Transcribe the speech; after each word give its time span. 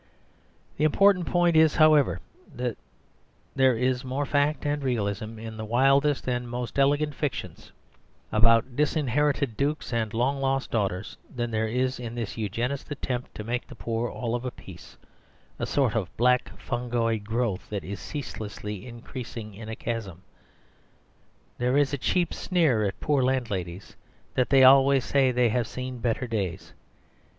The 0.77 0.83
important 0.83 1.27
point 1.27 1.55
is, 1.55 1.75
however, 1.75 2.19
that 2.55 2.75
there 3.55 3.77
is 3.77 4.03
more 4.03 4.25
fact 4.25 4.65
and 4.65 4.81
realism 4.81 5.37
in 5.37 5.57
the 5.57 5.63
wildest 5.63 6.27
and 6.27 6.49
most 6.49 6.79
elegant 6.79 7.11
old 7.13 7.17
fictions 7.17 7.71
about 8.31 8.75
disinherited 8.75 9.55
dukes 9.55 9.93
and 9.93 10.11
long 10.11 10.41
lost 10.41 10.71
daughters 10.71 11.17
than 11.35 11.51
there 11.51 11.67
is 11.67 11.99
in 11.99 12.15
this 12.15 12.35
Eugenist 12.35 12.89
attempt 12.89 13.35
to 13.35 13.43
make 13.43 13.67
the 13.67 13.75
poor 13.75 14.09
all 14.09 14.33
of 14.33 14.43
a 14.43 14.49
piece 14.49 14.97
a 15.59 15.67
sort 15.67 15.93
of 15.93 16.09
black 16.17 16.49
fungoid 16.57 17.23
growth 17.23 17.69
that 17.69 17.83
is 17.83 17.99
ceaselessly 17.99 18.87
increasing 18.87 19.53
in 19.53 19.69
a 19.69 19.75
chasm. 19.75 20.23
There 21.59 21.77
is 21.77 21.93
a 21.93 21.97
cheap 21.99 22.33
sneer 22.33 22.81
at 22.85 22.99
poor 23.01 23.21
landladies: 23.21 23.95
that 24.33 24.49
they 24.49 24.63
always 24.63 25.05
say 25.05 25.31
they 25.31 25.49
have 25.49 25.67
seen 25.67 25.99
better 25.99 26.25
days. 26.25 26.73